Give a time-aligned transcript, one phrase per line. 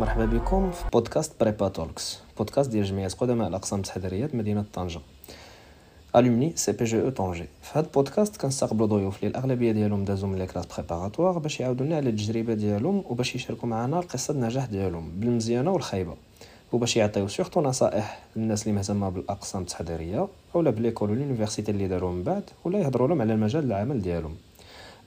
[0.00, 2.18] مرحبا بكم في بودكاست Prépa Talks.
[2.38, 5.00] بودكاست ديال جمعية قدماء الأقسام التحضيريه مدينة طنجة.
[6.16, 10.66] Alumni CPGE Tanger في هذا البودكاست كنستقبلوا ضيوف اللي الاغلبيه ديالهم دازوا من les classes
[10.66, 16.14] préparatoires باش يعاودوا لنا على التجربة ديالهم وباش يشاركوا معنا القصة النجاح ديالهم بالمزيانة والخايبة.
[16.72, 21.88] وباش يعطيو surtout نصائح للناس اللي مهتمة بالأقسام التحضيرية اولا ب l'école و l'université اللي
[21.88, 24.36] داروا من بعد ولا يهضروا لهم على المجال العمل ديالهم.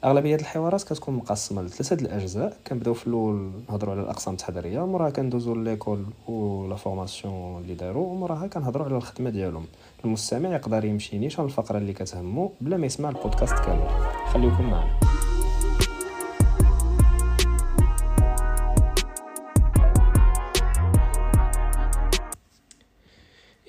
[0.04, 2.58] أغلبية الحوارات كتكون مقسمة لثلاثة الأجزاء.
[2.68, 8.48] كنبدأو في الأول نهضروا على الأقسام التحضيرية موراها كندوزو l'école ولا formation اللي داروا وموراها
[8.48, 9.66] كنهضروا على الخدمة ديالهم.
[10.06, 13.88] المستمع يقدر يمشي نيشان الفقرة اللي كتهمو بلا ما يسمع البودكاست كامل.
[14.34, 15.00] خليكم معنا.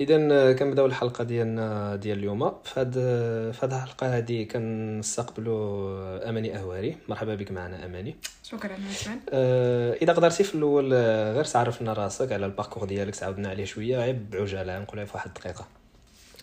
[0.05, 2.51] اذا كنبدأو الحلقة ديالنا ديال اليوم.
[2.65, 2.93] في هاد
[3.53, 6.97] في هاد الحلقة هذه كنستقبلوا أماني أهواري.
[7.09, 8.17] مرحبا بك معنا أماني.
[8.43, 9.21] شكرا عثمان
[10.03, 13.65] إذا قدرتي في الأول آه، غير تعرف لنا راسك على ال parcours ديالك تعاودنا عليه
[13.65, 13.99] شوية.
[13.99, 15.67] غير بعجالة نقولها في واحد الدقيقة.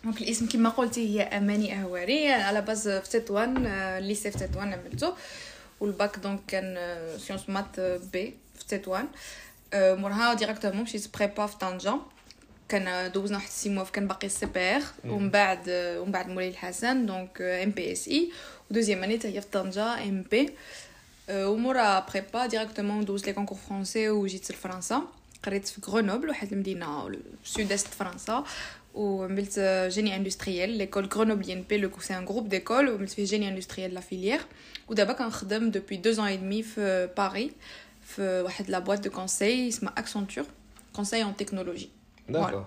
[0.03, 2.31] donc الاسم كما قلتي هي أماني أهواري.
[2.31, 5.13] à la base في تطوان lycée في تطوان عملته
[5.79, 6.77] وال bac donc كان
[7.17, 7.79] sciences maths
[8.13, 9.05] B في تطوان
[9.73, 11.95] موراها directement مشيت prépa في طنجه
[12.71, 17.05] كان دوزنا واحد six mois كان باقي ال CPR ومن بعد ومن بعد مولاي الحسن
[17.05, 18.31] donc MPSI.
[18.71, 20.49] و deuxième année هي في طنجة MP.
[21.29, 25.01] ومورا prépa directement دوز les concours français وجيت لفرنسا
[25.43, 27.11] قريت في Grenoble واحد المدينة
[27.43, 28.43] sud-est فرنسا
[28.93, 29.59] وعملت
[29.91, 33.99] génie industriel l'école Grenoble INP لو c'est un groupe d'écoles وعملت فيه génie industriel la
[34.01, 34.39] filière
[34.87, 37.51] ودابا كنخدم depuis deux ans et demi في باري
[38.05, 40.45] في واحد la boîte de conseil اسمها Accenture
[40.95, 41.89] conseil en technologie
[42.29, 42.65] D'accord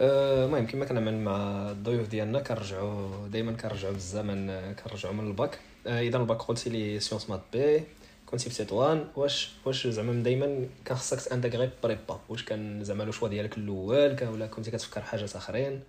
[0.00, 1.36] المهم كما كنعمل مع
[1.70, 5.58] الضيوف ديالنا كنرجعوا دائما كنرجعوا بالزمن كنرجعوا من الباك.
[5.86, 7.84] اذا الباك قلتي لي sciences maths B
[8.26, 13.02] كنتي في تطوان واش واش زعما دائما كان خصك ت intégrer prépa؟ واش كان زعما
[13.02, 15.80] le choix ديالك الأول؟ ولا كنتي كتفكر حاجات آخرين؟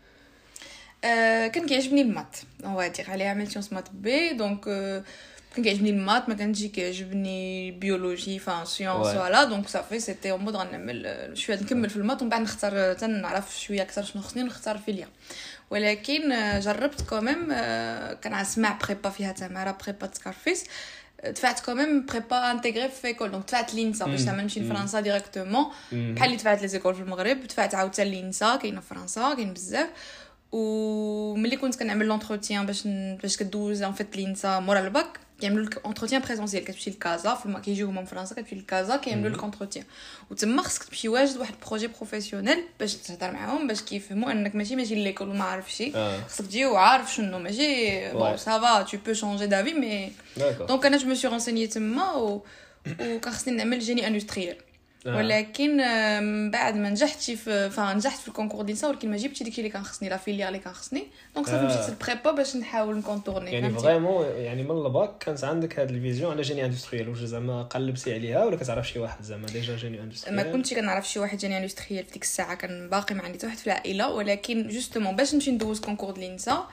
[1.03, 2.37] أه كان كيعجبني ال maths.
[2.65, 5.03] هو دير عليها عملت sciences maths B donc أه
[5.55, 10.41] كان كيعجبني ال maths ما كانش كيعجبني biologie enfin sciences voilà donc صافي c'était en
[10.41, 14.43] mode غنعمل شوية نكمل في ال maths ومن بعد نختار تنعرف شوية أكثر شنو خصني
[14.43, 15.07] نختار filière
[15.69, 16.29] ولكن
[16.59, 17.47] جربت quand même
[18.21, 20.63] كان اسمع prépa فيها تماره prépa des sacrifices
[21.25, 24.99] دفعت quand même prépa intégrée في école donc دفعت ل INSA باش زعما نمشي لفرنسا
[24.99, 29.33] directement بحال اللي دفعت les écoles في المغرب دفعت عاوتاني ل INSA كاينة في فرنسا
[29.33, 29.87] كاين بزاف
[30.51, 32.87] وملي كنت كنعمل l'entretien باش
[33.21, 37.88] باش كدوز ان فيت لينسا مورا الباك كيعملوا لك اونتروتيان بريزونسيال كتمشي لكازا فما كيجيو
[37.88, 39.84] هما من فرنسا كتمشي لكازا كيعملوا لك اونتروتيان
[40.30, 44.94] وتما خصك تمشي واجد واحد بروجي بروفيسيونيل باش تهضر معاهم باش كيفهموا انك ماشي ماشي
[44.94, 45.92] ليكول وما عارف شي
[46.28, 50.12] خصك تجي وعارف شنو ماشي بون سافا تو بو شونجي دافي مي
[50.66, 52.42] دونك انا جو مو سي رونسيني تما و
[53.00, 54.56] وكان خصني نعمل جيني اندستريال
[55.05, 55.77] ولكن
[56.23, 59.83] من بعد ما نجحت في فنجحت في الكونكور ديال ولكن ما جبتش داكشي اللي كان
[59.83, 61.03] خصني لا فيليير اللي كان خصني
[61.35, 65.43] donc صافي مشيت لل prépa باش نحاول ن contourner يعني vraiment يعني من الباك كانت
[65.43, 69.23] عندك هاد ال vision على génie industriel واش زعما قلبتي عليها ولا كتعرف شي واحد
[69.23, 72.89] زعما déjà génie industriel؟ ما كنتش كنعرف شي واحد génie industriel في ديك الساعة كان
[72.89, 76.67] باقي ما عندي حتى واحد في العائلة ولكن justement باش نمشي ندوز concours ديال l'INSA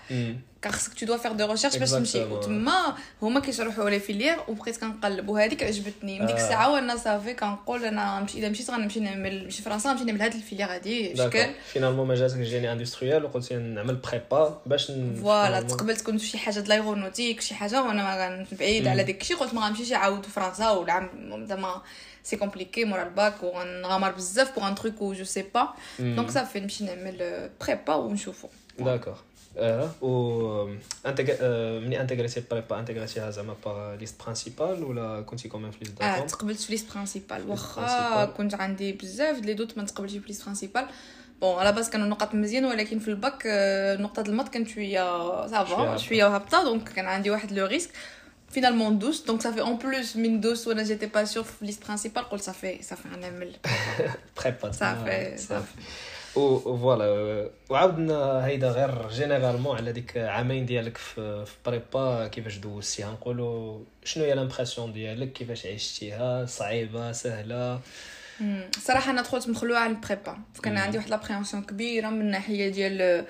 [0.62, 2.24] كان خصك tu dois faire des recherches باش تمشي.
[2.24, 5.28] وتما هما كيشرحوا les filières وبقيت كنقلب.
[5.28, 6.20] وهذيك عجبتني.
[6.20, 10.04] من ديك الساعة وأنا صافي كنقول أنا نمشي إذا مشيت غنمشي نعمل نمشي فرنسا غنمشي
[10.04, 11.16] نعمل هاد ال filière هادي.
[11.16, 14.92] شكل Finalement ما جاتك génie industriel وقلتي نعمل prépa باش
[15.22, 19.36] voilà تقبلت كنت شي حاجة د l'aéronautique شي حاجة وأنا بعيد على داك الشيء.
[19.36, 21.08] قلت ما غنمشيش نعاود فرنسا ولا
[21.44, 21.82] زعما
[22.22, 25.68] c'est compliqué مورا الباك وغنغامر بزاف pour un truc où je sais pas
[25.98, 28.48] donc صافي نمشي نعمل prépa ونشوفو.
[28.78, 29.16] D'accord
[29.57, 30.69] اه و
[31.05, 31.31] انتج
[31.83, 36.59] مني انتغريتي بريبا انتغريتيها زعما باغ ليست برينسيبال ولا كنتي كومين في ليست اه تقبلت
[36.59, 40.85] في ليست برينسيبال واخا كنت عندي بزاف لي دوت ما تقبلتش في ليست برينسيبال
[41.41, 43.43] بون على باس كانوا النقط مزيان ولكن في الباك
[43.99, 47.89] نقطه المات كانت شويه صافا شويه هابطه دونك كان عندي واحد لو ريسك
[48.55, 52.23] finalement douce donc ça fait en plus من douce وانا j'étais pas sur liste principale
[52.31, 53.55] قلت صافي صافي غنعمل
[54.37, 55.73] بريبا صافي صافي
[56.20, 63.10] و فوالا وعاودنا هيدا غير جينيرالمون على ديك عامين ديالك في في بريبا كيفاش دوزتيها؟
[63.10, 67.80] نقولوا شنو هي l'impression ديالك؟ كيفاش عشتيها؟ صعيبة؟ سهلة؟
[68.78, 73.24] صراحة أنا دخلت مخلوعة على ال prépa كان عندي واحد l'appréhension كبيرة من الناحيه ديال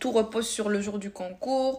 [0.00, 1.78] tout repose sur le jour du concours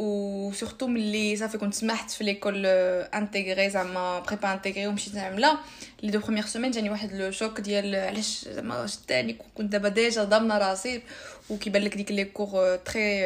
[0.00, 5.60] و surtout ملي صافي كنت سمحت في l'école intégrée زعما prépa intégrée ومشيت نعملها
[6.02, 10.24] les deux premières semaines جاني واحد le choc ديال علاش زعما شتاني كنت دابا ديجا
[10.24, 11.02] ضامنه راسي
[11.50, 13.22] وكيبان لك ديك les cours très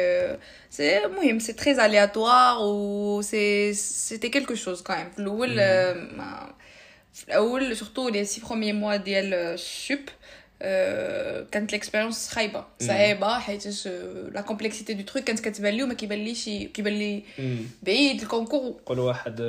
[0.69, 5.55] c'est مهم c'est très aléatoire و c'est c'était quelque chose كاين في الأول
[7.13, 9.99] في الأول surtout les six premiers mois ديال ال sup
[11.51, 13.87] كانت l'expérience خايبه صعيبه حيت
[14.31, 17.23] la complexité de trucs كانت كتبان لي وما كيبان ليش كيبان لي
[17.83, 19.41] بعيد ال concours قول واحد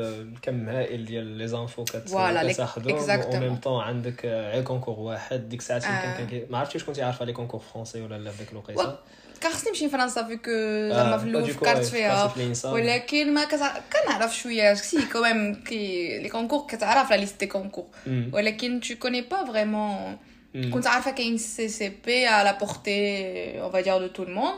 [0.43, 5.83] كم هائل ديال les infos كتاخذهم أو ميم طون عندك غير concours واحد ديك الساعات
[5.83, 8.97] كان ما عرفتش كنتي عارفه les concours français ولا لا في ديك الوقيته
[9.41, 10.51] كان خصني نمشي لفرنسا فيكو
[10.95, 12.35] زعما في الأول فكرت فيها.
[12.65, 13.45] ولكن ما
[13.93, 17.85] كنعرف شوية c'est quand même que les concours كتعرف la liste des concours
[18.33, 20.17] ولكن tu connais pas vraiment
[20.57, 20.71] Mm.
[20.71, 20.93] Quand tu as
[21.27, 24.55] une CCP à la portée, on va dire, de tout le monde,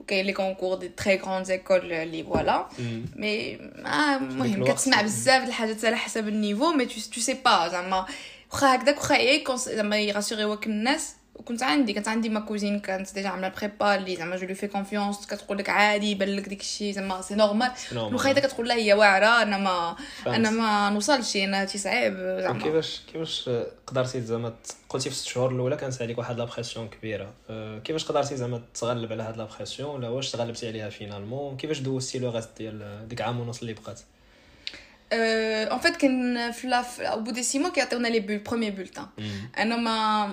[0.00, 2.68] okay, les concours des très grandes écoles, euh, les voilà.
[2.78, 2.84] Mm.
[3.16, 4.64] Mais, ah, moi, je me
[6.30, 7.68] le niveau, mais tu, tu sais pas.
[9.44, 9.58] Quand
[10.12, 10.70] rassurez-vous que
[11.38, 14.66] وكنت عندي كانت عندي ma cousine كانت déjà عاملة prépa اللي زعما je lui fais
[14.66, 19.42] confiance كتقول لك عادي يبان لك داكشي زعما c'est normal وخايته كتقول لها هي واعرة
[19.42, 19.96] أنا ما
[20.26, 22.62] أنا ما نوصلش أنا هادشي صعيب زعما.
[22.62, 23.50] كيفاش كيفاش
[23.86, 24.54] قدرتي زعما
[24.88, 27.32] قلتي في الست شهور الأولى كانت عليك واحد la pression كبيرة.
[27.50, 31.78] أه، كيفاش قدرتي زعما تغلب على هاد la pression ولا واش تغلبتي عليها finalement كيفاش
[31.78, 34.00] دوزتي le reste ديال ديك عام ونص اللي بقات؟
[35.71, 36.83] en fait كان في
[37.13, 39.05] au bout des six mois كيعطيونا لي بروميي بولتان
[39.57, 40.27] انا ما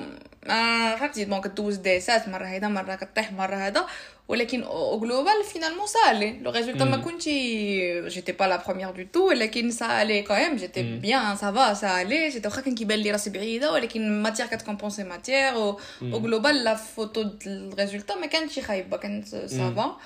[0.47, 3.87] ما فهمتي بون كدوز ديسات مره هيدا مره كطيح مره هذا
[4.29, 9.29] ولكن او جلوبال فينالمون سالي لو ريزولتا ما كنتي جيتي با لا بروميير دو تو
[9.29, 14.23] ولكن سالي كويم جيتي بيان سافا سالي جيتي واخا كان كيبان لي راسي بعيده ولكن
[14.23, 19.97] ماتير كتكومبونسي ماتير او جلوبال لا فوتو الريزولتا ما كانتش خايبه كانت سافا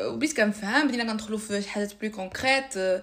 [0.00, 3.02] وبديت كنفهم بدينا كندخلو في حاجات بلو كونكريت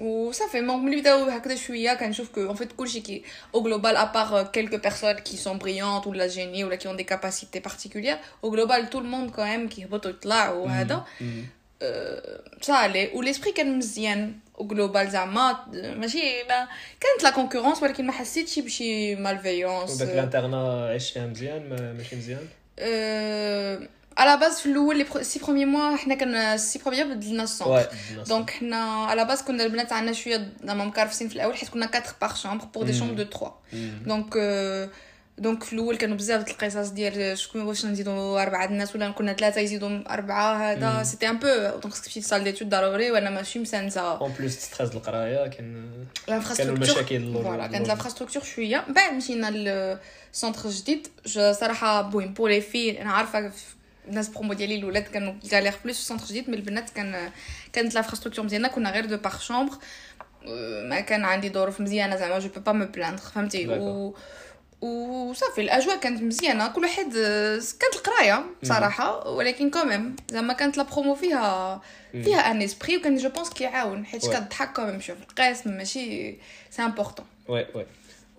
[0.00, 3.24] وصافي donc ملي بداو هكذا شوية كنشوف qu'en fait كلشي كي
[3.54, 7.04] au global à part quelques personnes qui sont brillantes ولا جيني ولا qui ont des
[7.04, 11.04] capacités particulières au global tout le monde quand même كيهبط ويطلع وهذا
[12.60, 16.68] صالي و l'esprit كان مزيان au global زعما ماشي ما
[17.00, 22.48] كانت la concurrence ولكن ما حسيتش بشي malveillance وداك ال internat عشتيها مزيان ماشي مزيان
[24.16, 27.49] à la base في الأول les six premiers mois حنا كان six premiers بدلنا ال
[27.49, 27.88] centre
[28.28, 31.86] donc حنا à la base كنا البنات عندنا شوية زعما مكرفسين في الأول حيت كنا
[31.86, 33.52] 4 par chambre pour des chambres de 3
[34.06, 34.36] donc
[35.38, 39.60] donc في الأول كانوا بزاف القصص ديال شكون واش نزيدو اربعه الناس ولا كنا ثلاثة
[39.60, 41.46] يزيدو اربعه هذا c'était un peu
[41.82, 45.90] donc خصك تمشي ل salle d'étude ضروري وأنا ماشي مسانسه اون plus stress القرايه كان
[46.56, 51.08] كانوا المشاكل voilà كانت l'infrastructure شوية بعد مشينا لل centre جديد
[51.52, 53.52] صراحة bien pour les filles أنا عارفه
[54.08, 57.30] الناس برومو ديالي الاولاد كانوا galèrent plus في centre جديد من البنات كان
[57.72, 59.74] كانت l'infrastructure مزيانة كنا غير deux par chambre
[60.88, 64.14] ما كان عندي ظروف مزيانة زعما je peux pas me plaindre فهمتي؟ و
[64.80, 67.12] وصافي الأجواء كانت مزيانة كل واحد
[67.80, 71.80] كانت القراية بصراحه ولكن quand même زعما كانت la promo فيها
[72.12, 76.36] فيها un esprit وكان je pense كيعاون حيت كتضحك quand même شوف القسم ماشي
[76.70, 77.86] c'est important oui oui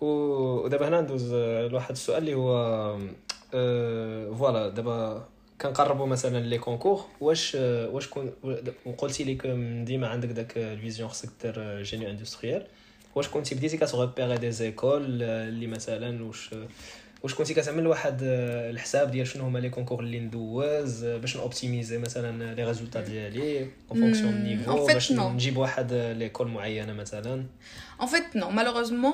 [0.02, 1.34] ودابا هنا ندوز
[1.72, 2.98] لواحد السؤال اللي هو
[4.38, 5.28] voilà دابا
[5.62, 8.34] كنقربوا مثلا les concours واش واش كون
[8.86, 9.48] وقلتي لك
[9.86, 12.68] ديما عندك داك ال vision خصك دير génie industriel
[13.16, 16.50] واش كنتي بديتي كت repérer des écoles اللي مثلا واش
[17.24, 21.98] واش كنتي كتعمل واحد الحساب ديال شنو هما les concours اللي ندوز باش ن optimiser
[21.98, 27.46] مثلا les résultats ديالي en fonction niveau باش نجيب واحد l'école معينة مثلا.
[28.02, 29.14] en fait non malheureusement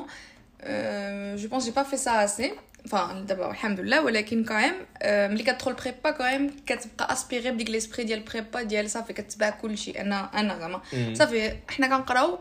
[1.36, 2.26] je pense j'ai pas fait ça
[2.86, 4.74] aussi enfin d'abord alhamdoulilah ولكن quand même
[5.06, 9.92] ملي كتدخل prépa quand même كتبقى aspiré بديك l'esprit ديال prépa ديال صافي كتبع كلشي
[10.02, 10.82] أنا أنا زعما
[11.14, 12.40] صافي حنا كنقراو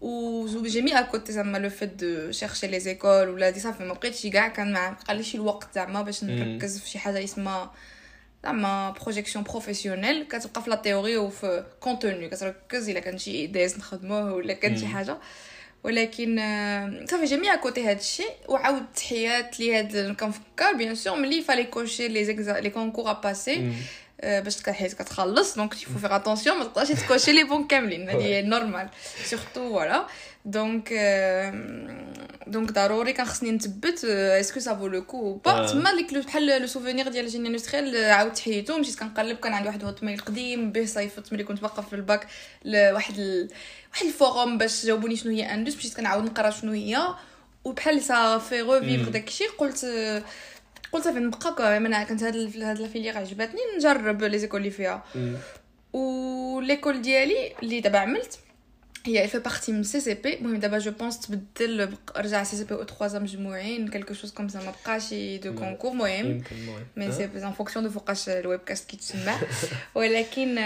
[0.00, 3.84] و j'ai mis à côté زعما le fait de chercher les écoles ولا دي صافي
[3.84, 7.72] ما بقيتش كاع كان ما بقاليش الوقت زعما باش نركز في شي حاجة اسمها
[8.44, 14.34] زعما projection professionnelle كتبقى في la théorie وفي contenu كتركز الا كان شي ايديز نخدموه
[14.34, 15.16] ولا كان شي حاجة
[15.86, 16.36] ولكن
[17.10, 21.42] صافي j'ai mis à côté هذا الشيء وعاود تحيات لي هاد كنفكر bien sûr ملي
[21.42, 23.72] fallait cocher les exa les concours à passer
[24.22, 25.56] باش حيت كتخلص.
[25.56, 28.08] donc il faut faire attention ما تقدرش ت cocher les banques كاملين.
[28.08, 28.88] هادي normal
[29.24, 30.06] surtout voilà
[30.44, 30.92] donc
[32.46, 36.46] donc ضروري كان خصني نثبت est-ce que ça vaut le coup pas تما ديك بحال
[36.60, 40.20] le souvenir ديال ال génie industriel عاود تحيتو مشيت كنقلب كان عندي واحد ال Hotmail
[40.20, 42.26] قديم به صيفط ملي كنت باقا في الباك
[42.64, 43.48] لواحد ال...
[43.92, 45.76] واحد ال forum باش جاوبوني شنو هي indus.
[45.76, 47.14] مشيت كنعاود نقرا شنو هي.
[47.64, 49.84] وبحال ça fait revivre داكشي قلت
[50.92, 54.70] قلت صافي نبقى كاع أنا كانت هاد هاد la filière عجبتني نجرب les écoles اللي
[54.70, 55.04] فيها.
[55.92, 58.38] و l'école ديالي اللي دابا عملت
[59.06, 63.18] هي elle fait partie من CCP المهم دابا je pense تبدل رجع CCP أو 3
[63.18, 66.42] مجموعين quelque chose comme ça ما بقاش deux concours المهم
[66.96, 69.36] mais c'est en fonction de فوقاش ال webcast كيتسمع
[69.94, 70.58] ولكن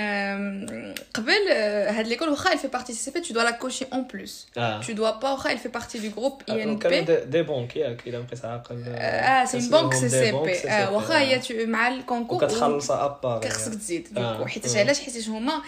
[1.14, 1.48] قبل
[1.88, 4.46] هاد ليكول واخا elle fait partie سي سي بي tu dois la cocher en plus.
[4.86, 6.86] Tu dois pas واخا elle fait partie du groupe INP
[7.26, 10.58] دي بونك ياك الا بقيت عاقل آه سي بونك سي سي بي
[10.94, 15.62] واخا هي مع الكونكور وكتخلصها ابار خصك تزيد حيت علاش حيت هما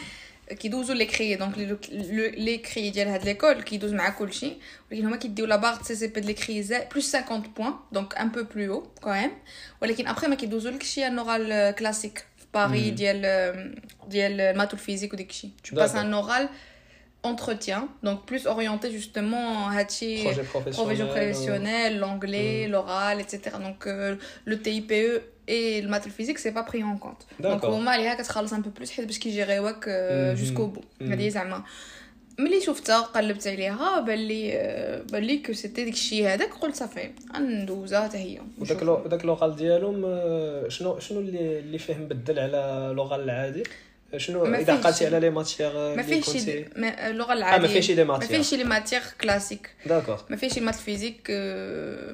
[0.59, 4.53] كيدوزو لي كري دونك لي كري ديال هاد ليكول كيدوز مع كلشي
[4.91, 6.61] ولكن هما كيديو لا بار سي سي بي دي كري
[6.95, 9.31] بلس 50 بوين دونك ان بو بلو او كوام
[9.81, 13.21] ولكن ابخي ما كيدوزو لكشي ان اورال كلاسيك في باري ديال
[14.07, 16.49] ديال الماتو الفيزيك وديكشي تو باس ان اورال
[17.23, 23.57] entretien, donc plus orienté justement à projet professionnel, professionnel l'anglais, l'oral, etc.
[23.65, 24.93] Donc euh, le TIPE
[25.47, 28.61] et le maths physique c'est pas pris en compte donc au moment اللي كتخلص un
[28.61, 29.89] peu plus حيت باش كيجيريوك
[30.35, 31.63] jusqu'au bout هذه زعما
[32.39, 34.51] ملي شفتها قلبت عليها بان لي
[35.11, 39.55] بان لي كو سيتي داك الشيء هذاك قلت صافي غندوزها حتى هي وداك وداك لوغال
[39.55, 40.01] ديالهم
[40.69, 43.63] شنو شنو اللي اللي فيه مبدل على لوغال العادي
[44.16, 48.36] شنو؟ إذا عقلتي على les matières ما فيهش l'oral العاديه ما فيهش les matières ما
[48.36, 51.30] فيهش les matières classiques d'accord ما فيهش maths physique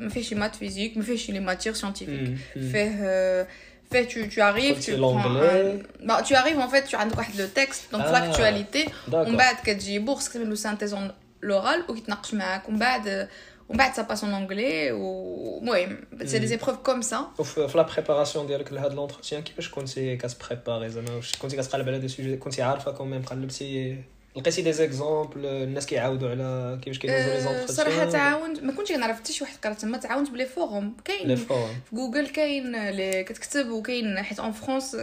[0.01, 3.49] ما فيهش maths physique ما فيهش les matières scientifiques فيه
[3.93, 5.79] fait tu, tu arrives tu prends un...
[6.09, 9.57] bah, tu arrives en fait tu عندك واحد le texte donc في l'actualité ومن بعد
[9.65, 10.97] كتجيبو خصك تعمل له synthèse
[11.43, 13.29] l'oral وكيتناقش معاك ومن بعد
[13.69, 18.47] ومن بعد ça passe en anglais ومهم c'est des épreuves comme ça وفي la préparation
[18.47, 22.93] ديالك لهاد l'entretien كيفاش كنتي كتبريباري زعما واش كنتي كتقلب على des sujets كنتي عارفه
[22.93, 23.97] quand même قلبتي
[24.37, 29.17] لقيتي des exemples الناس كيعاودوا على كيفاش كيدوزوا les entretiens صراحة تعاونت ما كنتش كنعرف
[29.17, 31.55] حتى شي واحد قرا تما تعاونت ب les forums كاين في
[31.93, 34.97] جوجل كاين اللي كتكتب وكاين حيت en France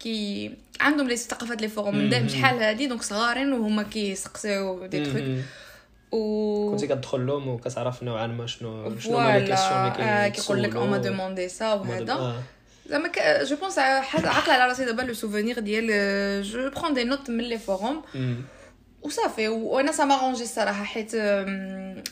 [0.00, 0.50] كي
[0.80, 5.24] عندهم لي ثقافات les forums من شحال هادي donc صغارين وهما كيسقسيو des trucs
[6.11, 10.75] و كنتي كتدخل لهم وكتعرف نوعا ما شنو شنو هما لي كيسيون اللي كيقول لك
[10.75, 12.43] اون دوموندي سا وهذا
[12.85, 13.11] زعما
[13.43, 17.57] جو بونس عقل على راسي دابا لو سوفونير ديال جو برون دي نوت من لي
[17.57, 18.01] فوروم
[19.01, 21.15] وصافي وانا سا مارونجي الصراحه حيت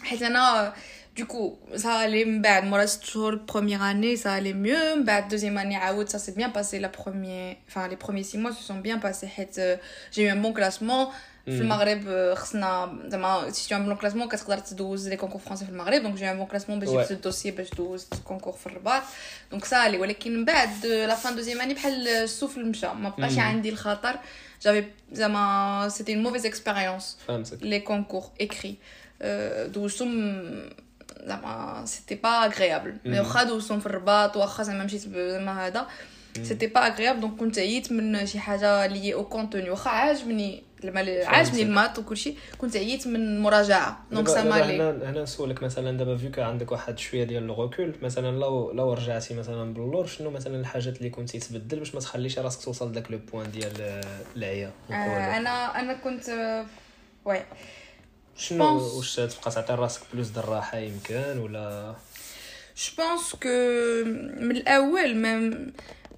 [0.03, 0.73] حيت انا
[1.17, 5.29] دوكو ça allait من بعد مورا ست شهور première année ça allait mieux من بعد
[5.29, 8.63] deuxième année عاود ça s'est bien passé la première enfin les premiers six mois se
[8.63, 9.79] sont bien passés حيت
[10.11, 11.11] j'ai eu un bon classement
[11.48, 16.02] في المغرب خصنا زعما سي تو بون كلاسمون كتقدر تدوز لي كونكور فرونسي في المغرب.
[16.02, 19.02] دونك جي ان بون كلاسمون باش جبت الدوسي باش دوز كونكور في الرباط.
[19.50, 23.38] donc ça allait ولكن من بعد la fin deuxième année بحال السفل مشى ما بقاش
[23.38, 24.16] عندي الخطر
[24.62, 27.16] جافي زعما c'était une mauvaise expérience
[27.62, 28.76] les concours écrits
[29.66, 30.42] دوزتهم
[31.26, 35.86] زعما c'était pas agréable mais واخا دوزتهم في الرباط واخا زعما مشيت زعما هذا
[36.42, 41.24] c'était pas agréable donc كنت عييت من شي حاجة لي أو كونتوني واخا عاجبني لما
[41.24, 45.62] عاجبني ال maths وكل شيء كنت عييت من المراجعه donc ça m'allait هنا هنا نسولك
[45.62, 50.06] مثلا دابا فيو عندك واحد شوية ديال ال recul مثلا لو لو رجعتي مثلا باللور
[50.06, 54.02] شنو مثلا الحاجات اللي كنتي تبدل باش ما تخليش راسك توصل لذاك le point ديال
[54.36, 56.28] العيا؟ آه أنا أنا كنت
[57.24, 57.42] oui
[58.36, 61.94] شنو واش تبقى تعطي راسك plus de الراحه يمكن ولا؟
[62.76, 63.48] je pense que
[64.44, 65.66] من الأول ما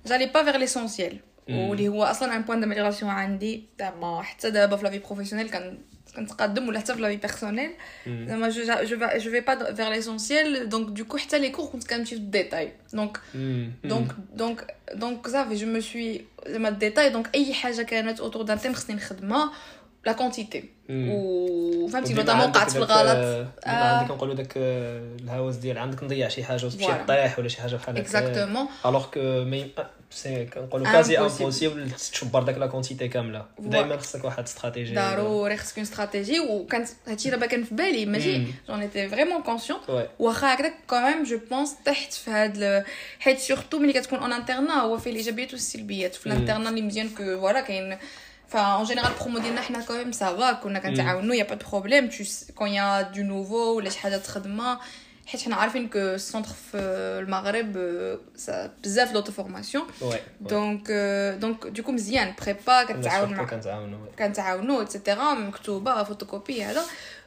[0.07, 1.19] j'allais pas vers l'essentiel
[1.55, 5.79] واللي هو أصلا un point d'amélioration عندي زعما حتى دابا في la vie professionnelle كان
[6.17, 7.71] كنتقدم ولا حتى في la vie personnelle
[8.07, 8.63] زعما je
[9.17, 12.27] je vais pas vers l'essentiel donc du coup حتى les cours كنت كنمشي في ال
[12.27, 13.21] détails donc
[13.85, 18.43] donc donc donc صافي je me suis زعما ال détails donc أي حاجة كانت autour
[18.43, 19.53] d'un thème خصني نخدمها.
[20.07, 23.47] la quantité وفهمتي notamment وقعت في الغلط.
[23.67, 27.95] عندك نقولوا داك الهوس ديال عندك نضيع شي حاجة وتمشي طيح ولا شي حاجة بحال
[27.97, 28.01] هكا.
[28.01, 29.45] exactement alors que
[30.11, 35.77] c'est كنقولوا quasi impossible تشبر داك la quantité كامله دائما خصك واحد استراتيجيه ضروري خصك
[35.77, 39.79] une stratégie وكانت هادشي دابا كان في بالي ماشي j'en étais vraiment conscient
[40.19, 42.85] واخا هكذاك quand même je pense طحت في هاد
[43.21, 47.09] حيت surtout ملي كتكون en internat هو فيه الايجابيات والسلبيات في ال internat اللي مزيان
[47.09, 47.99] que voilà كاين
[48.55, 52.09] En général, promo ديالنا حنا ça va كنا كنتعاونوا pas de problème.
[52.09, 54.81] Tu quand il y a du nouveau ولا شي حاجة تخدمها
[55.27, 56.77] حيت حنا عارفين que ال centres في
[57.23, 57.73] المغرب
[58.85, 59.87] بزاف l'auto-formation
[60.41, 60.91] donc
[61.41, 63.47] donc du coup مزيان prépa كنتعاون مع
[64.19, 66.83] كنتعاونوا et cetera مكتوبه فوتوكوبي هذا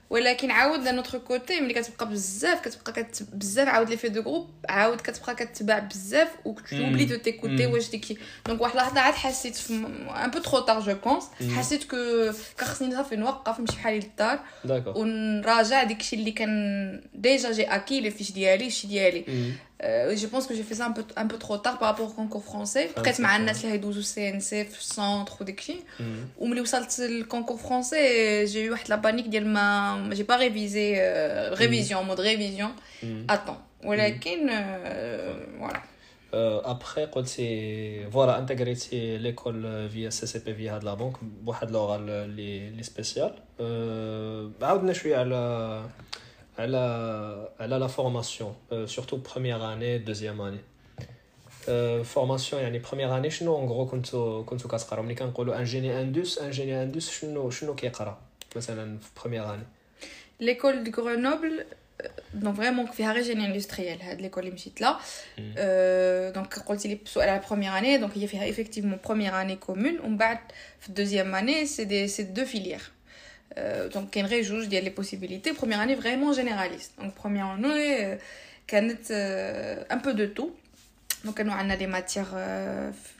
[0.09, 5.01] ولكن عاود l'autre côté ملي كتبقى بزاف كتبقى كت بزاف عاود l'effet de groupe عاود
[5.01, 10.31] كتبقى كتباع بزاف و t'oublies de t'écouter واش ديك donc واحد اللحظه عاد حسيت un
[10.31, 11.23] peu trop tard je pense
[11.57, 11.97] حسيت que
[12.57, 14.39] كخصني صافي نوقف نمشي بحالي للدار
[14.97, 19.23] ونراجع داكشي اللي كان déjà j'ai acquis les fiches ديالي الشي ديالي.
[19.25, 19.72] Euh,
[20.22, 22.12] je pense que j'ai fait ça un peu, un peu trop tard par rapport au
[22.12, 22.88] concours français.
[22.96, 25.82] Peut-être مع الناس اللي هيدوزو سي ان سي في السونتر وداك الشيء
[26.38, 30.94] وملي وصلت للكونكور فرونسي جي يو واحد لا بانيك ديال ما جي با ريفيزي
[31.52, 32.70] ريفيزيون مود ريفيزيون
[33.30, 34.46] اتون ولكن
[35.58, 35.82] فوالا
[36.70, 41.98] ابخي قلتي فوالا انتغريتي ليكول فيا سي سي بي في هاد لا بونك بواحد لوغا
[42.26, 43.34] لي لي سبيسيال
[44.62, 45.82] عاودنا شويه على
[46.58, 50.64] elle a, elle a la formation, euh, surtout première année, deuxième année.
[51.68, 56.38] Euh, formation يعني première année شنو en gros كنتو كنتو كتقراو ملي كنقولوا انجيني اندوس
[56.38, 58.18] انجيني اندوس شنو شنو كيقرا
[58.56, 59.68] مثلا في première année
[60.44, 61.64] l'école de Grenoble
[62.34, 65.00] donc vraiment فيها غير génie industriel هاد l'école اللي مشيت لها
[66.32, 70.16] donc قلتي لي سؤال على première année donc هي فيها effectivement première année commune ومن
[70.16, 70.38] بعد
[70.80, 72.90] في deuxième année c'est des c'est deux filières
[73.56, 78.18] euh, donc كاين غير جوج ديال لي بوسيبيليتي première année vraiment généraliste donc première année
[78.66, 79.12] كانت
[79.90, 80.52] un peu de tout
[81.24, 82.34] donc nous on a des matières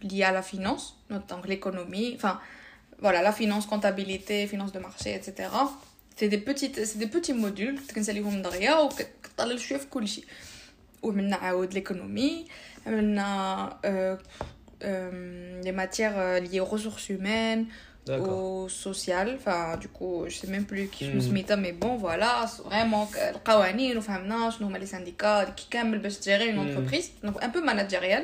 [0.02, 2.40] liées à la finance donc l'économie enfin
[3.00, 5.48] voilà la finance comptabilité finance de marché etc
[6.16, 10.24] c'est des petites c'est des petits modules كنساليهم دغيا وكطلع شويه في كل شيء
[11.02, 12.48] ومنا عاود l'économie
[12.86, 13.78] عملنا
[15.66, 17.66] les matières liées aux ressources humaines
[18.08, 21.32] au social enfin du coup je sais même plus qui je me suis
[21.64, 22.32] mais bon voilà
[22.64, 27.48] vraiment القوانين وفهمنا شنو هما les syndicats كي كامل باش تجيري une entreprise donc un
[27.48, 28.22] peu managérial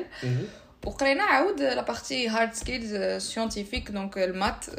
[0.85, 4.69] وقرينا عاود la partie hard skills scientifique donc le maths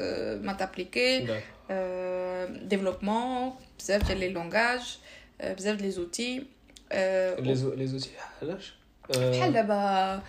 [0.42, 1.26] maths appliqué
[2.70, 4.98] développement بزاف ديال les langages
[5.44, 6.42] بزاف les outils
[7.76, 8.74] les outils علاش
[9.10, 10.22] بحال دابا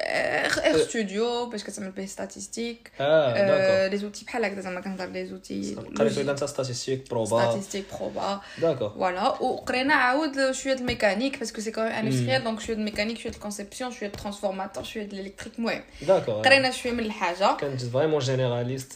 [0.00, 5.74] R Studio باش كتعمل به statistiques آه les outils بحال هكذا زعما كنهضر les outils
[5.74, 11.52] قريتو اذا انت statistiques proba statistiques proba d'accord voilà وقرينا عاود شوية ال mécanique parce
[11.52, 15.09] que c'est qu'en industriel donc شوية الميكانيك شوية ال conception شوية د transformateurs شوية ال
[15.09, 18.92] électrique المهم d'accord قرينا شوية من الحاجة كانت vraiment généraliste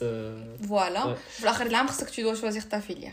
[0.68, 3.12] voilà في الآخر العام خصك tu dois choisir ta filière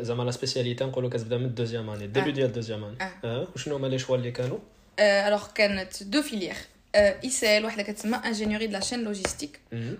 [0.00, 3.76] زعما la spécialité نقولوا كتبدا من ال deuxième année début ديال ال deuxième année وشنو
[3.76, 4.58] هما les choix اللي كانوا
[4.98, 6.56] alors كانت deux filières
[7.23, 9.55] ICL واحدة كتسمى ingénierie de la chaîne logistique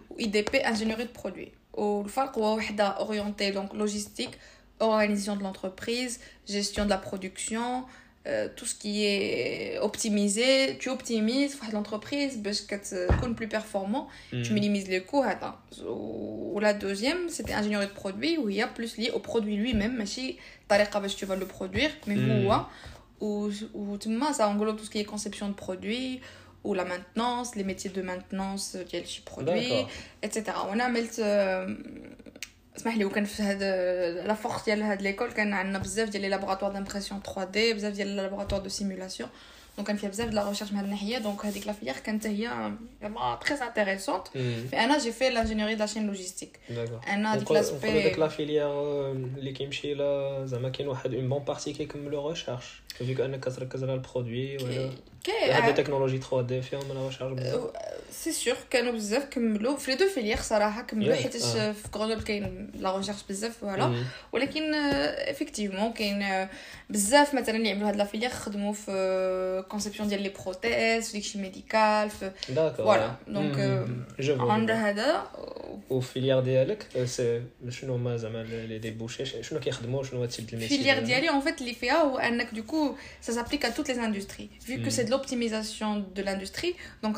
[0.09, 4.35] ou IDP ingénierie de produits والفرق هو وحدة orientée donc logistique
[4.79, 7.85] organisation de l'entreprise gestion de la production
[8.27, 14.07] euh, tout ce qui est optimisé tu optimises l'entreprise باش كتكون plus performant
[14.43, 15.55] tu minimises les coûts هذا
[15.89, 19.57] ou la deuxième c'était ingénierie de produits où il y a plus lié au produit
[19.57, 22.65] lui-même ماشي الطريقة باش tu vas le produire mais هو
[23.21, 26.21] ou تما ça englobe tout ce qui est conception de produits
[26.65, 29.87] ou la maintenance, les métiers de maintenance ديال شي برودوي
[30.25, 30.49] etc.
[30.49, 31.19] وانا عملت
[32.77, 36.29] اسمح لي وكان في هذا لا فورس ديال هاد ليكول كان عندنا بزاف ديال لي
[36.29, 39.29] لابوراتوار دامبرسيون 3 دي بزاف ديال لي لابوراتوار دو سيمولاسيون
[39.77, 42.27] دونك كان فيها بزاف د لا ريشيرش من هاد الناحيه دونك هذيك لا فيليير كانت
[42.27, 46.59] هي فريمون تري انتريسونت مي انا جي في لانجينيوري دو لا شين لوجيستيك
[47.07, 51.73] انا ديك لاسبي ديك لا فيليير اللي كيمشي لا زعما كاين واحد اون بون بارتي
[51.73, 54.90] كيكملوا ريشيرش فيك انك كتركز على البرودوي ولا
[55.28, 57.38] هاد التكنولوجي 3 دي فيهم لا ريشيرش
[58.10, 62.70] سي سور كانوا بزاف كملوا في لي دو فيليير صراحة كملوا حيت في كرونوبل كاين
[62.74, 66.48] لا ريشيرش بزاف فوالا ولكن افيكتيفمون كاين
[66.90, 72.10] بزاف مثلا اللي عملوا هاد la filière خدموا في conception ديال les prothèses داكشي médical
[72.10, 73.86] voilà donc
[74.28, 75.22] عند هذا
[75.90, 76.86] و filière ديالك
[77.68, 81.74] شنو هما زعما les débouchés شنو كيخدموا شنو هاد ال filière ديالي en fait اللي
[81.74, 82.89] فيها هو انك دوكو
[83.21, 87.17] ça s'applique à toutes les industries vu que c'est de l'optimisation de l'industrie donc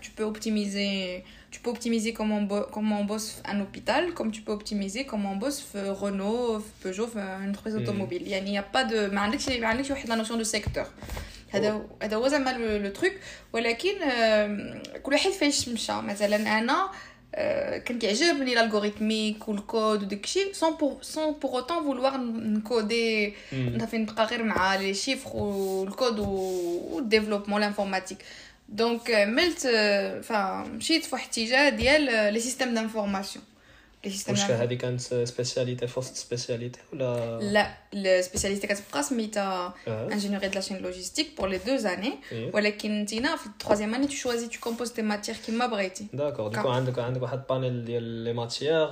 [0.00, 4.42] tu peux optimiser tu peux optimiser comment on, comment on bosse un hôpital comme tu
[4.42, 9.08] peux optimiser comment on bosse Renault Peugeot une entreprise automobile il n'y a pas de
[9.12, 10.86] ما عندكش ما عندكش واحد la notion de secteur
[11.50, 13.12] هذا هذا هو زعما لو تروك
[13.52, 13.92] ولكن
[15.02, 16.90] كل واحد فاش مشى مثلا انا
[17.86, 24.42] كان كيعجبني الالغوريثميك والكود وداكشي سون بور سون بور اوتون فولوار نكودي نصافي نبقى غير
[24.42, 28.18] مع لي شيفر والكود والديفلوبمون لانفورماتيك
[28.68, 29.58] دونك عملت
[30.24, 33.51] فمشيت في واحد الاتجاه ديال لي سيستيم دانفورماسيون لي سيستيم
[34.06, 40.76] واش هذه كانت سبيسياليتي فوسط سبيسياليتي ولا لا السبيسياليتي كتبقى سميتها انجينيوري دو لا شين
[40.76, 45.02] لوجيستيك بور لي دو زاني ولكن انت في التروازيام اني تو شوازي تو كومبوز تي
[45.02, 48.88] ماتيير كيما بغيتي داكور ديكو عندك عندك واحد بانيل ديال لي ماتيير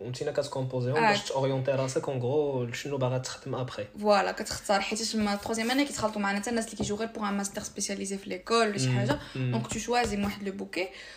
[0.00, 5.34] وانت كتكومبوزيهم باش تورينتي راسك اون غرو شنو باغا تخدم ابخي فوالا كتختار حيت ما
[5.34, 8.56] التروازيام اني كيتخلطوا معنا حتى الناس اللي كيجيو غير بوغ ان ماستر سبيسياليزي في ليكول
[8.56, 10.88] ولا شي حاجه دونك تو شوازي واحد لو بوكي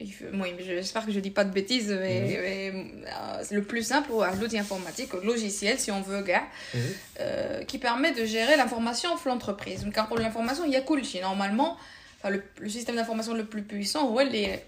[0.00, 2.40] Oui, j'espère que je dis pas de bêtises, mais, mm -hmm.
[2.42, 2.72] mais
[3.06, 6.92] euh, le plus simple, ouais, l'outil informatique, logiciel, si on veut, gars, mm -hmm.
[7.20, 9.80] euh, qui permet de gérer l'information de l'entreprise.
[9.96, 11.02] Car pour l'information, il y a cool.
[11.30, 11.70] Normalement,
[12.18, 14.58] enfin, le, le, système d'information le plus puissant, ouais, il est,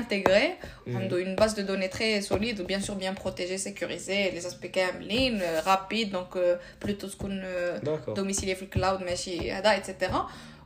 [0.00, 0.44] intégré,
[0.86, 1.24] mm -hmm.
[1.26, 5.02] une base de données très solide, bien sûr bien protégée, sécurisée, les aspects quand même
[5.10, 5.36] lean,
[5.70, 6.42] rapide, donc euh,
[6.84, 7.78] plutôt ce qu'on euh,
[8.20, 9.00] domicilié le cloud,
[9.80, 9.92] etc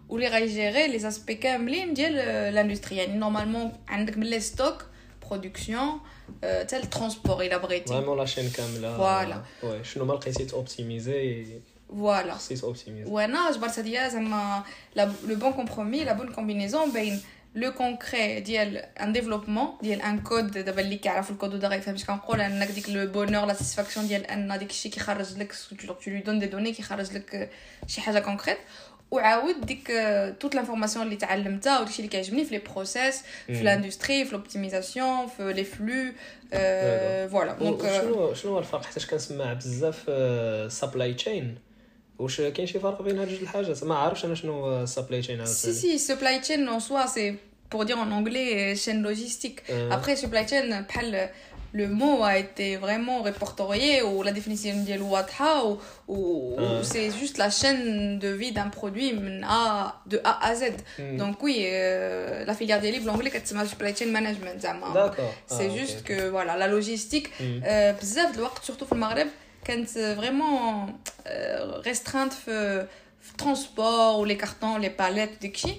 [0.09, 2.13] ou les gérer les aspects كاملين ديال
[2.53, 4.83] l'industrie يعني normalement عندك من les stocks
[5.29, 6.01] production
[6.43, 11.45] حتى الترونسبور الا بغيتي فريمون لا شين كامله فوالا وي شنو ما لقيتي توبتيميزي
[11.89, 14.63] فوالا خصيت اوبتيميزي وانا جبرت هادي زعما
[14.95, 17.21] لو بون كومبرومي لا بون كومبينيزون بين
[17.55, 22.05] لو كونكري ديال ان ديفلوبمون ديال ان كود دابا اللي كيعرف الكود ودغيا يفهم اش
[22.05, 26.19] كنقول انك ديك لو بونور لا ساتيسفاكسيون ديال ان داك الشيء كيخرج لك تو لو
[26.19, 27.49] دون دي دوني كيخرج لك
[27.87, 28.57] شي حاجه كونكريت
[29.11, 29.91] وعاود ديك
[30.39, 35.53] توت لانفورماسيون اللي تعلمتها وداكشي اللي كيعجبني في لي بروسيس في لاندستري في لوبتيميزاسيون في
[35.53, 36.11] لي فلو
[37.29, 40.03] فوالا دونك شنو شنو هو الفرق حيت كنسمع بزاف
[40.73, 41.57] سابلاي تشين
[42.19, 45.73] واش كاين شي فرق بين هاد جوج الحاجات ما عارفش انا شنو سابلاي تشين سي
[45.73, 47.35] سي سابلاي تشين اون سوا سي
[47.71, 49.59] pour dire en anglais chaîne logistique.
[49.95, 50.67] Après, supply chain,
[51.76, 57.36] le mot a été vraiment répertorié ou la définition de Watha ou, ou, c'est juste
[57.36, 59.12] la chaîne de vie d'un produit
[59.46, 60.62] A, de A à Z.
[60.98, 61.16] Mm.
[61.18, 64.58] Donc oui, euh, la filière des livres, l'anglais, c'est supply chain management.
[64.58, 64.68] C'est
[65.66, 66.16] ah, juste okay.
[66.16, 67.44] que voilà, la logistique, mm.
[67.66, 67.92] euh,
[68.62, 69.28] surtout au Maghreb,
[69.66, 70.86] quand vraiment
[71.28, 72.36] euh, restreinte
[73.37, 75.73] transport ou les cartons les palettes داكشي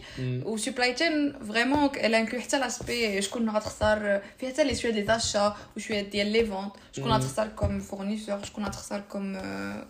[0.44, 5.04] و supply chain vraiment elle inclut حتى لاسبي شكون غتختار فيها حتى لي سويه دي
[5.04, 9.40] زاشا وشويه ديال لي فونت شكون غتختار كوم فورنيسور شكون غتختار كوم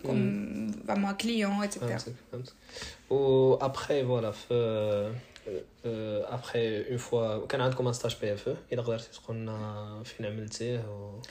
[0.05, 1.97] كوم فما كليون ايتترا
[3.09, 5.13] و ابخي فوالا في
[6.25, 10.79] ابخي اون فوا كان عندكم ان ستاج بي اف اذا قدرتي تقول لنا فين عملتيه
[10.79, 11.21] و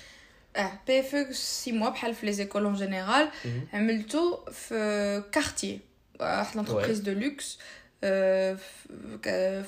[0.57, 3.29] اه بي اف 6 موا بحال في لي زيكول اون جينيرال
[3.73, 7.58] عملتو في كارتيer واحد لونتربريز دو لوكس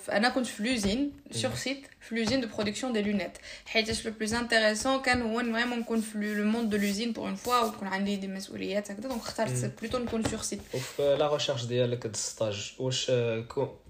[0.10, 3.32] أنا كنت في لوزين سور سيت في لوزين دو برودكسيون دي لونيت
[3.66, 7.36] حيتاش لو بلوز انتريسون كان هو فريمون نكون في لو موند دو لوزين بور اون
[7.36, 9.10] فوا ويكون عندي دي مسؤوليات هكذا.
[9.10, 13.12] دونك اخترت بلوتو نكون سور سيت وفي لا ريشيرش ديالك هاد الستاج واش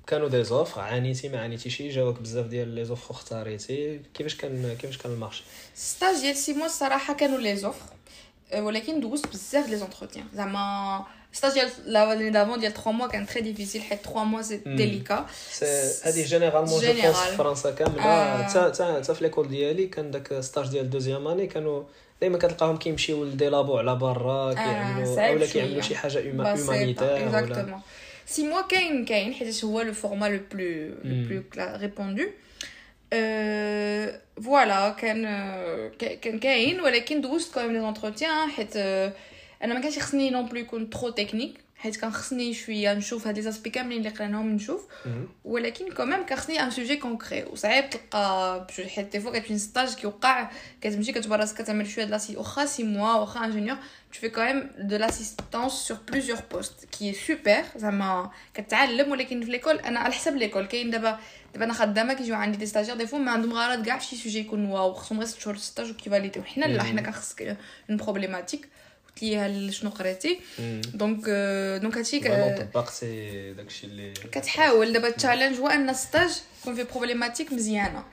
[0.08, 4.02] كانوا دي زوفر عانيتي؟ ما عانيتيش؟ جاوك بزاف ديال لي زوفر اختاريتي.
[4.14, 5.44] كيفاش كان كيفاش كان المارشي؟
[5.76, 7.86] ستاج ديال سي موا الصراحه كانوا لي زوفر
[8.54, 13.27] ولكن دوزت بزاف لي زونتروتيان زعما stage l'année d'avant il y a 3 mois quand
[13.27, 14.77] très difficile 3 mois c'est mm.
[14.77, 20.11] délicat c'est هذه généralement je pense في فرنسا كامله حتى حتى في ليكول ديالي كان
[20.11, 21.83] داك ستاج ديال دوزيام اني كانوا
[22.21, 27.81] دائما كتلقاهم كيمشيو لديلابو على برا كيعملوا اولا كيعملوا شي حاجه هيومانيتير ولا
[28.27, 32.23] سي موا كاين كاين حيت هو لو فورما لو بلو لو بلو ريبوندو
[34.45, 35.23] فوالا كان
[35.99, 38.77] كان كاين ولكن دوزت كاين لي زونتروتيان حيت
[39.64, 43.36] أنا ما كانش خصني نون بلو يكون ترو تكنيك حيت كان خصني شوية نشوف هاد
[43.36, 44.86] لي زاسبي كاملين اللي قريناهم نشوف.
[45.46, 50.50] ولكن كوميم كان خصني ان سوجي كونكري وصعيب تلقى حيت des fois كتمشي stage كيوقع
[50.82, 53.78] كتمشي كتبار راسك كتعمل شوية د l'assist واخا six mois واخا ingénieur
[54.14, 57.78] tu fais quand même de l'assistance sur plusieurs postes qui est super.
[57.78, 61.20] زعما كتعلم ولكن في l'école أنا على حسب l'école كاين دابا
[61.54, 64.40] دابا أنا خدامة كيجيو عندي des stagiaires des fois ما عندهم غرض كاع فشي sujet
[64.40, 64.94] يكون واو.
[64.94, 67.58] خصهم غير 6 شهور stage وكي valid يو حنا لا حنا كان خصك
[67.90, 68.68] une problématique
[69.22, 70.40] ليها شنو قريتي؟
[70.94, 71.30] donc
[71.82, 74.94] donc هادشي طبقتي داكشي اللي كتحاول.
[74.94, 76.30] دابا ال challenge هو أن stage
[76.62, 78.04] يكون فيه problématique مزيانة.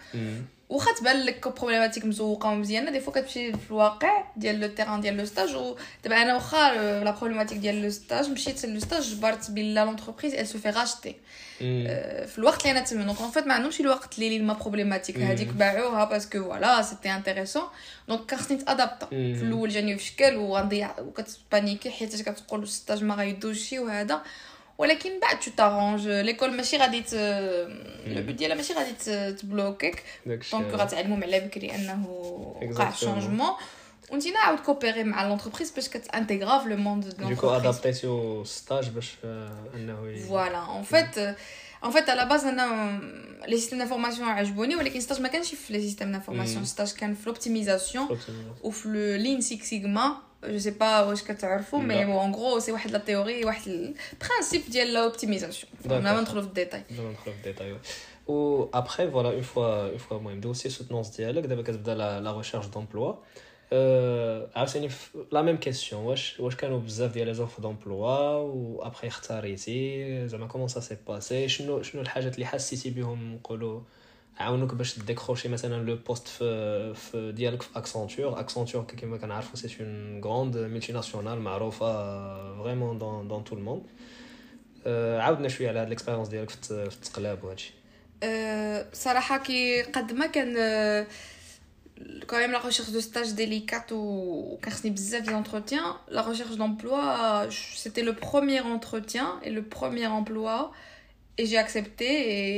[0.69, 5.17] واخا تبان لك problématique مزوقة ومزيانة des fois كتمشي في الواقع ديال le terrain ديال
[5.17, 6.75] le stage ودابا أنا واخا
[7.05, 11.15] la problématique ديال le stage مشيت le stage جبرت بلا l'entreprise elle se fait racheter
[12.27, 13.05] في الوقت اللي أنا تما.
[13.05, 17.11] donc en fait ما عندهمش الوقت اللي ما problématique هذيك باعوها parce que voilà c'était
[17.15, 17.63] intéressant
[18.09, 21.91] donc كان خصني نت adapt ا في الأول جاني في شكل وغنضيع وكت panique ي
[21.91, 24.23] حيت كتقول ال stage ما غيدوزش وهذا.
[24.78, 27.04] ولكن بعد تو تارونج ليكول ماشي غادي
[28.08, 28.94] لو بوت ديالها ماشي غادي
[29.34, 32.08] تبلوكيك دونك غتعلمهم على بكري انه
[32.62, 33.52] وقع شونجمون
[34.12, 39.16] وانت عاود كوبيري مع لونتربريز باش كتانتيغرا في لو موند دو دوكو ادابتيتيو ستاج باش
[39.76, 41.18] انه فوالا اون فيت
[41.86, 43.00] ان فيت على باز انا
[43.48, 47.26] لي سيستيم دانفورماسيون عجبوني ولكن ستاج ما كانش في لي سيستيم دانفورماسيون ستاج كان في
[47.26, 48.18] لوبتيميزاسيون
[48.64, 52.91] وفي لو لين سيك سيغما جو سي با واش كتعرفوا مي ان غرو سي واحد
[52.91, 57.77] لا تيوري واحد البرانسيب ديال لاوبتيميزاسيون ما ندخلوا في الديتاي ندخلوا في الديتاي
[58.27, 62.67] و ابخي فوالا اون فوا اون فوا المهم دوسي سوتونس ديالك دابا كتبدا لا ريشيرش
[62.67, 63.15] دومبلوا
[64.57, 64.89] عاوتاني
[65.33, 70.47] لا ميم كيسيون واش واش كانوا بزاف ديال لي زوف دومبلوا و ابخي اختاريتي زعما
[70.47, 73.81] كومون سا سي باسي شنو شنو الحاجات اللي حسيتي بهم نقولوا
[74.38, 79.84] عاونوك باش تديكروشي مثلا لو بوست في في ديالك في اكسنتور اكسنتور كيما كنعرفوا سي
[79.84, 81.88] اون غروند ملتي ناسيونال معروفه
[82.64, 83.84] فريمون دون دون تو الموند
[85.22, 87.74] عاودنا شويه على هاد الاكسبيريونس ديالك في التقلاب وهادشي
[88.94, 90.56] صراحه كي قد ما كان
[92.28, 97.48] quand même la recherche de stage délicate ou خصني بزاف دي entretiens la recherche d'emploi
[97.84, 100.72] c'était le premier entretien et le premier emploi
[101.38, 102.08] et j'ai accepté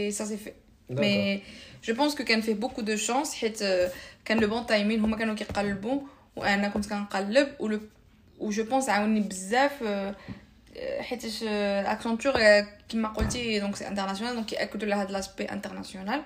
[0.07, 0.55] et ça s'est fait
[0.89, 1.41] mais
[1.83, 3.63] je pense que كان fait beaucoup de chance حيت
[4.25, 6.01] كان le bon timing هما كانوا كيقلبوا
[6.35, 7.77] وانا كنت كنقلب و
[8.39, 9.83] و جو بونس عاوني بزاف
[10.99, 12.33] حيت اكسنتور
[12.89, 16.21] كما قلتي دونك سي انترناسيونال دونك كياكدوا على هذا لاسبي انترناسيونال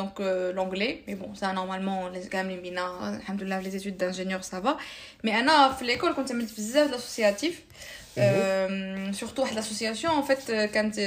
[0.00, 0.14] donc
[0.56, 2.86] l'anglais mais bon ça normalement les gammes les mina
[3.20, 4.78] alhamdoulilah les études d'ingénieur ça va
[5.24, 7.54] mais انا في l'école كنت عملت بزاف l'associatif
[9.20, 11.00] surtout واحد l'association en fait كانت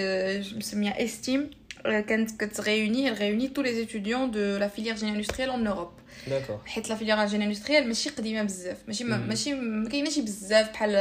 [0.55, 5.59] مسميه estime كانت كتغيوني elle réunit tous les étudiants de la filière génie industrielle en
[5.59, 10.69] Europe داكور حيت لا فيليير جيني اندستريال ماشي قديمه بزاف ماشي ماشي ما كايناش بزاف
[10.69, 10.95] بحال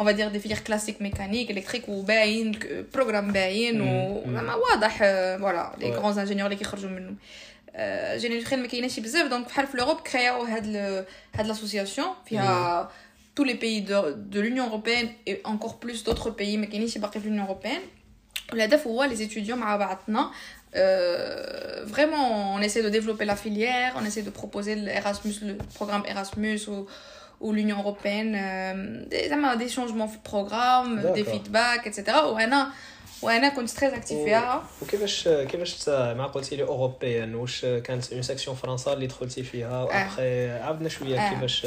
[0.00, 2.58] اون فادير دي فيليير كلاسيك ميكانيك الكتريك وباين
[2.94, 7.14] بروغرام باين وزعما واضح فوالا لي غران انجينيور اللي كيخرجوا منه
[8.16, 10.76] جيني اندستريال ما كايناش بزاف دونك بحال في لوروب كرياو هاد
[11.34, 12.90] هاد لاسوسياسيون فيها
[13.40, 13.96] tous les pays de,
[14.34, 17.97] de l'Union européenne et encore plus d'autres pays ما كاينينش باقي في l'Union européenne
[18.52, 20.30] والهدف هو les étudiants مع بعضنا
[20.76, 26.04] Euh, vraiment, on essaie de développer la filière, on essaie de proposer l'Erasmus, le programme
[26.06, 26.86] Erasmus ou,
[27.40, 29.30] ou l'Union européenne, euh, des,
[29.62, 32.02] des changements de programme, des feedbacks, etc.
[32.26, 32.70] وانا
[33.22, 38.56] وانا كنت très actif فيها وكيفاش كيفاش مع قلتي لي اوروبيان واش كانت اون سيكسيون
[38.56, 41.66] فرنسا اللي دخلتي فيها وابخي عاودنا شويه كيفاش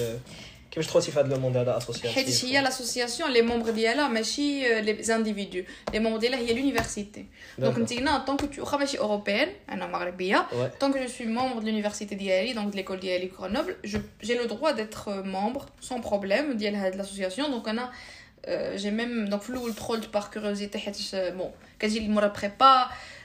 [0.72, 5.04] كيفاش دخلتي في هذا الموند هذا اسوسياسيون حيت هي لاسوسياسيون لي مومبر ديالها ماشي لي
[5.04, 5.64] زانديفيدو
[5.94, 7.26] لي مومبر ديالها هي لونيفرسيتي
[7.58, 10.48] دونك انت هنا طونك تو واخا ماشي اوروبيان انا مغربيه
[10.80, 13.76] طونك جو سوي مومبر دو لونيفرسيتي ديالي دونك ليكول ديالي كرونوبل
[14.24, 17.92] جي لو دروا ديتر مومبر سون بروبليم ديال هاد لاسوسياسيون دونك انا
[18.76, 22.90] جي ميم دونك في الاول دخلت باغ كيوريوزيتي حيت بون كتجي المورا بريبا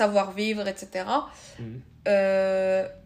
[0.00, 0.84] savoir-vivre, etc.
[1.58, 1.62] Mm.
[2.08, 3.02] Euh,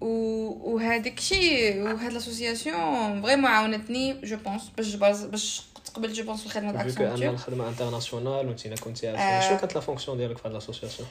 [0.00, 4.94] وهذاك الشيء وهاد لاسوسياسيون فريمون عاونتني جو بونس باش
[5.24, 9.02] باش تقبل جو بونس في الخدمة تاع اكسنتور أن الخدمة انترناسيونال وانت كنتي
[9.48, 11.08] شنو كانت لا فونكسيون ديالك في هاد لاسوسياسيون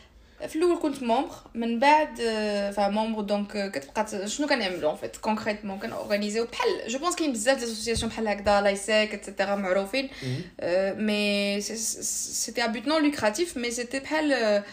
[0.47, 2.15] في الأول كنت مومبر من بعد
[2.75, 7.57] فا مومبر دونك كتبقى شنو كنعملوا ان فيت كونكريتمون كنورغانيزيو بحال جو بونس كاين بزاف
[7.57, 10.09] دي اسوسياسيون بحال هكذا لايسيك اتسيتيرا معروفين.
[10.97, 14.63] مي سيتي ا بوت نون لوكراتيف مي سيتي بحال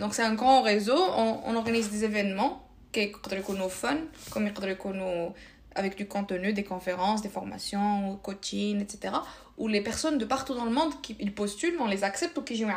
[0.00, 3.98] donc c'est un grand réseau on, on organise des événements qui يقدروا fun
[4.30, 5.32] comme يقدروا يكونوا
[5.74, 9.14] avec du contenu des conférences des formations coaching etc
[9.58, 12.42] où les personnes de partout dans le monde qui ils postulent on les accepte ou
[12.42, 12.68] qui jouent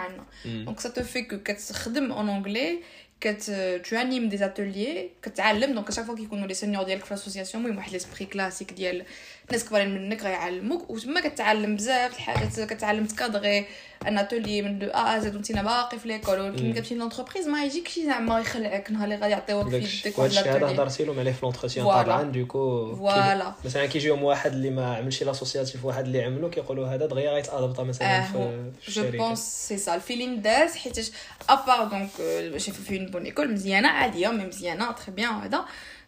[0.45, 0.63] mm.
[0.65, 2.81] donc ça te fait que كتخدم en anglais
[3.19, 7.15] que tu animes des ateliers كتعلم donc à chaque fois كيكونوا les seniors ديالك في
[7.15, 9.05] l'association المهم واحد l'esprit classique ديال
[9.52, 13.66] ناس كبارين منك غيعلموك وتما كتعلم بزاف الحاجات كتعلم تكادغي
[14.08, 17.98] ان اتولي من دو ا زد وانت باقي في ليكول ولكن كتمشي لونتربريز ما يجيكش
[17.98, 21.38] زعما يخلعك نهار اللي غادي يعطيوك في يدك واحد الشيء هذا هضرتي لهم عليه في
[21.42, 23.54] لونتروتيان طبعا دوكو فوالا.
[23.64, 28.22] مثلا كيجيهم واحد اللي ما عملش لاسوسياتيف واحد اللي عملو كيقولوا هذا دغيا غيتادبط مثلا
[28.22, 29.10] في الشركة.
[29.10, 31.10] جو بونس سي سا الفيلين داز حيت
[31.48, 32.10] ابار دونك
[32.52, 35.64] باش في اون بون ايكول مزيانة عادية مي مزيانة تري بيان هذا.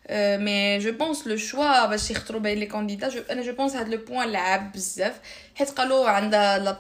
[0.09, 3.89] Euh, mais je pense le choix باش يختاروا بين les candidats أنا je pense هاد
[3.89, 5.21] le point لعب بزاف.
[5.55, 6.79] حيت قالوا عندها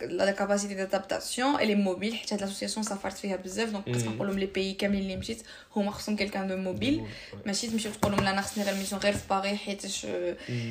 [0.00, 4.26] la capacité d'adaptation elle est mobile حيت هاد l'association سافرت فيها بزاف donc كنت نقول
[4.26, 5.42] لهم les pays كاملين اللي مشيت
[5.76, 7.04] هما خصهم quelqu'un de mobile
[7.46, 10.06] ماشي تمشي تقول لهم لا أنا خصني غير mission غير في باغي حيتاش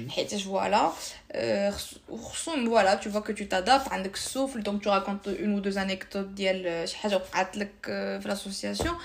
[0.09, 0.91] حيتاش voilà
[2.23, 5.59] خصهم voilà tu vois que tu t'adaptes عندك ال souffle donc tu racontes une ou
[5.59, 8.95] deux anecdotes ديال شي حاجة وقعت لك في l'association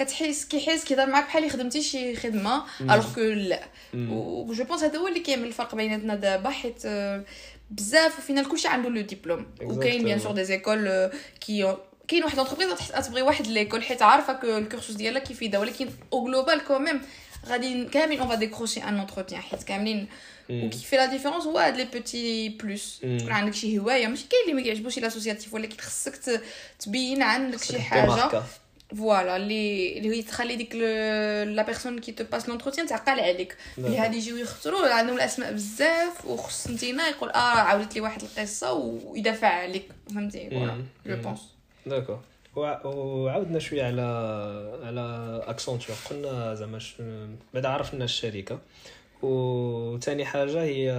[0.00, 3.64] كتحس كيحس كيهضر معاك بحال خدمتي شي خدمة alors que لا.
[3.94, 6.82] و je pense هذا هو اللي كيعمل الفرق بيناتنا دابا حيت
[7.70, 9.46] بزاف وفينا كلشي عنده le diplôme.
[9.62, 11.76] وكاين bien sûr des écoles qui
[12.08, 12.68] كاين واحد l'entreprise
[13.06, 17.00] تبغي واحد l'école حيت عارفة que ال cursus ديالها كيفيدها ولكن au global quand même
[17.46, 20.08] غادي كاملين on va décrocher un entretien حيت كاملين.
[20.50, 24.42] وكي في la différence هو هاد les petits plus تكون عندك شي هواية ماشي كاين
[24.42, 26.42] اللي ما كيعجبوش l'associatif ولكن خصك
[26.78, 28.42] تبين عندك شي حاجة.
[28.96, 33.98] voilà اللي اللي هي تخلي ديك la personne qui te passe l'entretien تعقل عليك اللي
[33.98, 39.48] هادي يجيو يختاروا عندهم الاسماء بزاف وخص نتينا يقول آه عاودت لي واحد القصة ويدافع
[39.48, 41.40] عليك فهمتي voilà je pense
[41.86, 42.20] d'accord
[42.56, 44.02] وعاودنا شوية على
[44.82, 46.78] على Accenture قلنا زعما
[47.54, 48.58] بعد عرفنا الشركة
[49.22, 50.92] وثاني حاجة هي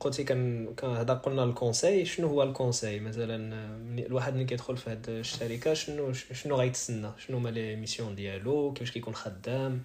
[0.00, 5.74] قلتي كان هذا قلنا الكونساي شنو هو الكونساي مثلا الواحد ملي كيدخل في هذه الشركه
[5.74, 9.82] شنو شنو غيتسنى شنو هما لي ميسيون ديالو كيفاش كيكون خدام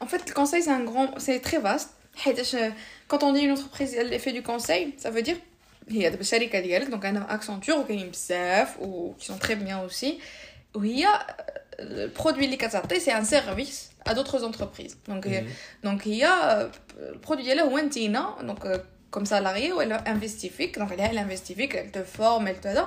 [0.00, 1.08] En fait, le conseil, c'est un grand...
[1.18, 1.90] C'est très vaste.
[3.08, 5.36] Quand on dit une entreprise, elle fait du conseil, ça veut dire...
[5.88, 10.06] هي دابا الشركه ديالك دونك انا اكسنتور وكاينين بزاف و qui sont très bien aussi
[10.74, 11.06] وهي
[11.80, 15.46] البرودوي اللي كتعطي سي ان سيرفيس ا دوطخ entreprises دونك
[15.84, 16.26] دونك هي
[16.98, 18.56] البرودوي ديالها هو نتينا
[19.15, 22.79] دونك كوم سالاري ولا investi فيك donc عليها investi فيك elle te forme elle te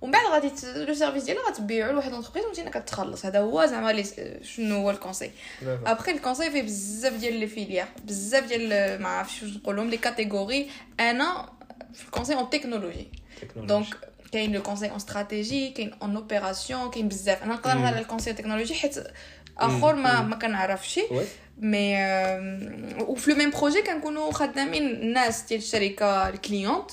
[0.00, 0.52] ومن بعد غادي
[0.86, 4.02] le service ديالها غتبيعو لواحد l'entreprise وانت كتخلص هذا هو زعما
[4.42, 5.30] شنو هو ال conseil
[5.62, 9.96] après ال conseil فيه بزاف ديال les filières بزاف ديال ما عرفتش واش نقولهم les
[9.96, 10.70] catégories
[11.00, 11.48] أنا
[11.94, 13.08] في ال conseil en technologie
[13.56, 13.86] donc
[14.32, 18.32] كاين le conseil en stratégie كاين en opérations كاين بزاف أنا نقدر على ال conseil
[18.32, 18.94] technologie حيت
[19.58, 21.00] اخر ما ما كنعرفش
[21.57, 21.95] مي
[23.01, 26.91] وفي لو ميم بروجي كنكونوا خدامين الناس ديال الشركه الكليونت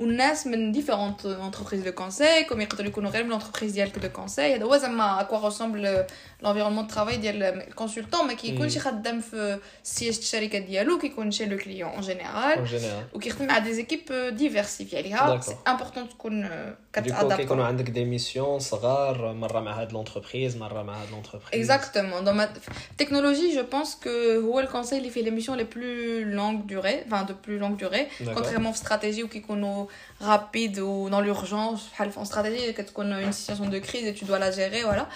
[0.00, 4.54] والناس من ديفيرونت انتربريز دو كونساي كوم يقدروا يكونوا غير من لونتربريز ديالك دو كونساي
[4.54, 6.04] هذا هو زعما اكوا ريسومبل
[6.42, 11.58] لونفيرونمون دو ترافاي ديال الكونسلتون ما كيكونش خدام في سياج الشركه ديالو كيكون شي لو
[11.58, 12.66] كليون اون جينيرال
[13.14, 14.00] وكيخدم مع دي زيكيب
[14.36, 16.48] ديفيرسيفي عليها سي امبورطون تكون
[16.92, 22.24] كتادابت كيكونوا عندك دي ميسيون صغار مره مع هاد لونتربريز مره مع هاد لونتربريز اكزاكتومون
[22.24, 22.40] دون
[22.90, 27.24] التكنولوجي جو بونس كو هو الكونساي اللي فيه لي ميسيون لي بلو لونغ دوري enfin
[27.24, 28.06] de plus longue durée
[28.36, 29.83] contrairement في استراتيجي وكيكونوا
[30.19, 34.25] rapide ou dans l'urgence en stratégie quand on a une situation de crise et tu
[34.25, 35.07] dois la gérer voilà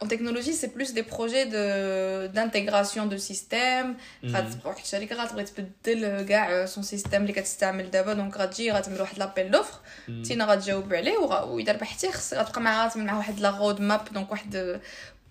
[0.00, 1.46] en technologie c'est plus des projets
[2.36, 5.46] d'intégration de systèmes mm -hmm.
[6.74, 8.32] son système les quatre systèmes d'abord donc
[9.22, 9.78] l'appel d'offre
[10.24, 11.12] tu n'auras déjà oublié
[11.48, 12.08] ou il a pas été
[13.46, 14.28] la roadmap donc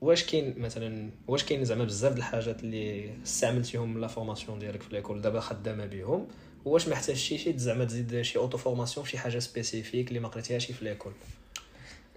[0.00, 4.94] واش كاين مثلا واش كاين زعما بزاف د الحاجات اللي استعملتيهم la formation ديالك في
[4.94, 6.26] l'école دابا خدامة بهم
[6.64, 11.12] واش ما احتاجتيش زعما تزيد شي auto-formation شي حاجة spécifique اللي ما قريتيهاش في l'école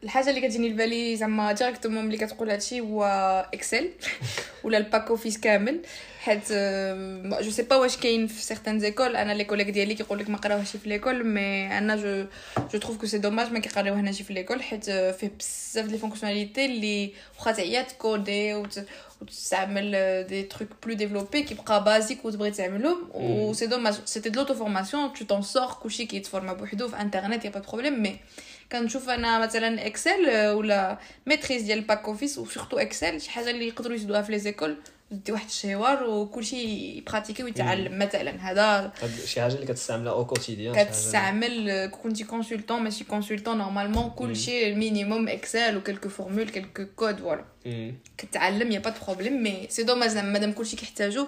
[0.03, 3.03] الحاجة اللي كتجيني لبالي زعما directement ملي كتقول هادشي هو
[3.53, 3.89] Excel
[4.63, 5.81] ولا ال pack Office كامل.
[6.23, 6.51] حيت
[7.43, 10.37] je sais pas واش كاين في certaines écoles أنا les collègues ديالي كيقول لك ما
[10.37, 12.25] قراوهاش في l'école mais أنا je
[12.73, 17.11] je trouve que c'est dommage ما كيقراوهناش في l'école حيت فيه بزاف les fonctionnalités اللي
[17.37, 18.53] واخا تعيا تcoder
[19.21, 19.91] وتستعمل
[20.29, 25.25] des trucs plus développés كيبقى basique وتبغي تعملهم و c'est dommage c'était de l'auto-formation tout
[25.25, 28.19] en sûr كلشي كي تformer بوحدو في انترنت y a pas problème mais
[28.71, 33.49] كنشوف أنا مثلا Excel ولا maîtrise ديال ال pack Office و surtout Excel شي حاجة
[33.49, 34.77] اللي يقدروا يزيدوها في les écoles
[35.25, 36.57] dès واحد الشهوار وكلشي
[36.97, 37.99] ي pratiquer ويتعلم.
[37.99, 38.91] مثلا هذا
[39.25, 45.27] شي حاجة اللي كتستعملها au quotidien كتستعمل كنتي consultante ماشي consultante normalement كلشي ال minimum
[45.27, 47.45] Excel و quelques formules quelques codes voilà
[48.17, 51.27] كتعلم يا با دو بروبليم مي سي دوماج زعما مادام كلشي كيحتاجو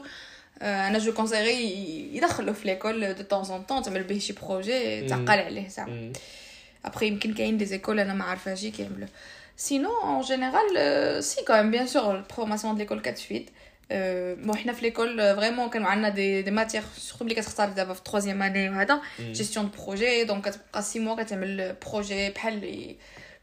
[0.62, 5.29] أنا جو كونسيغي يدخلو في ليكول دو طون ان طون تعمل به شي بروجي تعقل
[5.29, 6.13] عليه زعما
[6.86, 9.08] ابخي يمكن كاين دي زيكول أنا ما عارفاش كيعملوا
[9.58, 13.54] سينو اون جينيرال سي كان بيان سور البروماسيون ديال ليكول كتفيد بون
[14.56, 18.42] حنا في ليكول فريمون كانوا عندنا دي دي ماتيغ سورتو ملي كتختار دابا في تروازيام
[18.42, 22.94] اني وهذا جيستيون دو بروجي دونك كتبقى سي موا كتعمل بروجي بحال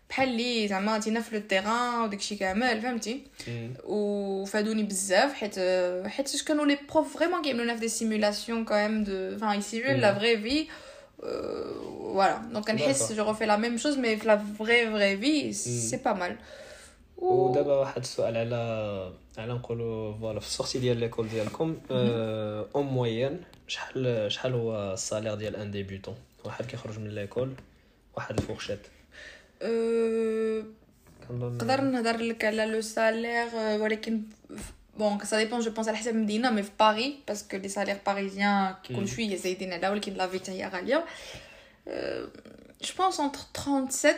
[0.10, 3.22] بحال لي زعما تينا في لو تيران وداكشي كامل فهمتي
[3.84, 5.56] وفادوني بزاف حيت
[6.08, 10.38] حيت كانوا لي بروف فريمون كيعملونا في دي سيمولاسيون كاين دو فان يسيمول لا فري
[10.38, 10.68] في
[11.20, 11.28] Euh,
[12.18, 12.38] voilà.
[12.54, 12.66] Donc,
[13.16, 16.34] je refais la même chose, mais la vraie, vraie vie, c'est pas mal.
[17.23, 24.33] ودابا واحد السؤال على على نقولوا فوالا في السورتي ديال ليكول ديالكم اون موين شحال
[24.33, 26.15] شحال هو السالير ديال ان ديبيوتون
[26.45, 27.53] واحد كيخرج من ليكول
[28.17, 28.87] واحد الفورشيت
[31.31, 34.23] نقدر نهضر لك على لو سالير ولكن
[34.99, 38.75] بون سا ديبون جو بونس على حسب المدينة مي في باري باسكو لي سالير باريزيان
[38.83, 41.05] كيكون شوية زايدين على ولكن لا فيتا هي غاليه
[42.83, 44.15] جو بونس انتر 37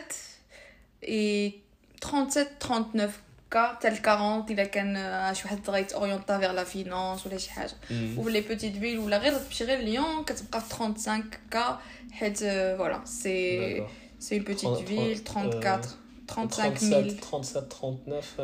[1.03, 1.64] اي
[2.04, 3.12] 37 39
[3.50, 7.72] كا تال 40 الا كان شي واحد غايت اورينتا فيغ لا فينانس ولا شي حاجه
[8.16, 11.78] و لي بوتيت فيل ولا غير تمشي غير ليون كتبقى في 35 كا
[12.12, 13.86] حيت فوالا سي
[14.18, 16.00] سي اون بوتيت فيل 34
[16.30, 17.10] 35 000.
[17.20, 18.38] 37, 39,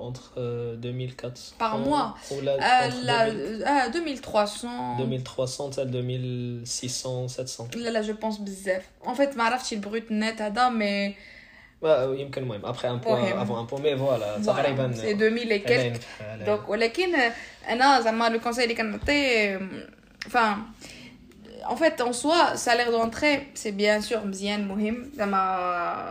[0.00, 1.56] entre 2400.
[1.58, 4.98] Par mois là, euh, la, euh, 2300.
[4.98, 7.68] 2300, 2600, 700.
[7.76, 8.82] Là, là, je pense bzef.
[9.06, 11.14] En fait, ما عرفتش البروت نت هذا mais
[12.20, 16.00] يمكن المهم ابخي ان بوان افون ان بوان مي فوالا تقريبا سي 2000 اي كيلك
[16.46, 17.14] دونك ولكن
[17.68, 19.58] انا زعما لو كونساي اللي كنعطي
[20.26, 20.56] enfin
[21.66, 24.96] en fait, en soi, salaire d'entrée, c'est bien sûr mzien mohim.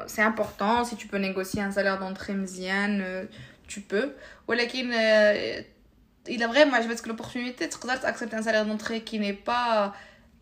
[0.07, 0.83] C'est important.
[0.83, 3.25] Si tu peux négocier un salaire d'entrée mzien, euh,
[3.67, 4.13] tu peux.
[4.47, 4.91] ولكن
[6.25, 9.93] il a vraiment je pense que l'opportunité تقدر accepter un salaire d'entrée qui n'est pas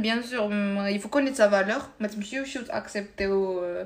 [0.00, 0.48] bien sûr
[0.90, 1.90] il faut connaître sa valeur.
[2.00, 2.08] Mais
[2.70, 3.84] accepter euh,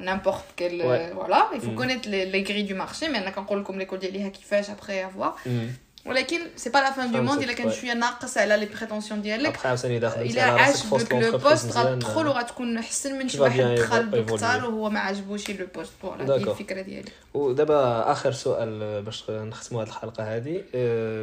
[0.00, 1.50] n'importe quel euh, voilà.
[1.54, 1.76] Il faut mm.
[1.76, 3.08] connaître les, les, grilles du marché.
[3.10, 4.22] Mais on a quand même comme l'école d'Eli
[4.70, 5.36] après avoir.
[5.44, 5.66] Mm.
[6.06, 9.66] ولكن c'est pas la fin du monde إلا كان شوية ناقص على les prétentions ديالك
[9.66, 15.50] إلا عاجبك le poste غتدخل وغتكون احسن من شي واحد دخل بكثار وهو ما عجبوش
[15.50, 17.10] le poste voilà هي الفكرة ديالي.
[17.34, 20.62] ودابا آخر سؤال باش نختموا هذه الحلقة هذه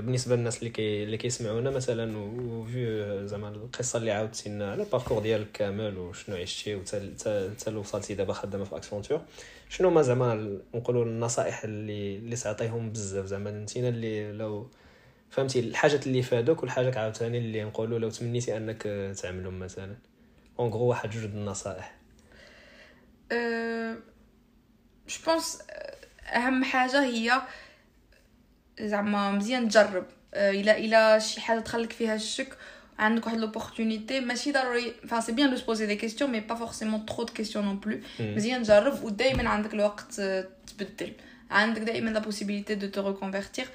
[0.01, 4.83] بالنسبة للناس اللي كي اللي كيسمعونا مثلا و vu زعما القصة اللي عاودتي لنا على
[4.83, 9.21] ال parcours ديالك كامل وشنو عشتي وتا وصلتي دابا خدامة في Accenture
[9.69, 13.51] شنو ما زعما نقولوا النصائح اللي اللي تعطيهم بزاف زعما.
[13.51, 14.69] نتينا اللي لو
[15.29, 18.83] فهمتي الحاجات اللي فادوك والحاجات عاوتاني اللي نقولوا لو تمنيتي أنك
[19.21, 19.95] تعملهم مثلا.
[20.59, 21.95] en gros واحد جوج النصائح.
[23.31, 23.97] أه...
[25.25, 25.61] pense
[26.27, 27.41] أهم حاجة هي
[28.79, 30.05] زعما مزيان تجرب.
[30.33, 32.57] الا إلا شي حاجة دخلك فيها الشك
[32.99, 34.93] عندك واحد l'opportunité ماشي ضروري.
[35.07, 37.79] فا c'est bien de se poser des questions mais pas forcément trop de questions non
[37.79, 40.21] plus مزيان تجرب ودائما عندك الوقت
[40.67, 41.13] تبدل.
[41.51, 43.67] عندك دائما la possibilité de te reconvertir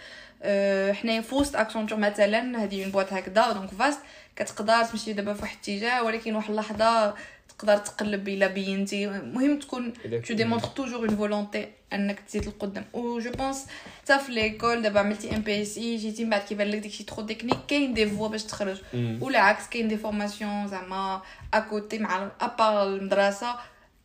[0.95, 3.99] حنايا في وسط Accenture مثلا هذه une boîte هكذا donc vaste
[4.37, 7.15] كتقدر تمشي دابا في واحد الاتجاه ولكن واحد اللحظة
[7.60, 9.94] تقدر تقلب الا بينتي المهم تكون
[10.28, 13.66] تو ديمونتر توجور اون فولونتي انك تزيد لقدام و جو بونس
[14.04, 17.04] حتى في ليكول دابا عملتي ام بي اس اي جيتي من بعد كيبان لك داكشي
[17.04, 21.22] ترو تكنيك كاين دي فوا باش تخرج والعكس كاين دي فورماسيون زعما
[21.54, 23.56] اكوتي مع ابار المدرسه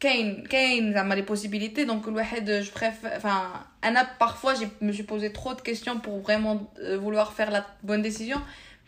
[0.00, 5.02] كاين كاين زعما لي بوسيبيليتي دونك الواحد جو بريف enfin انا parfois je me suis
[5.02, 6.56] posé trop de questions pour vraiment
[7.04, 8.40] vouloir faire la bonne décision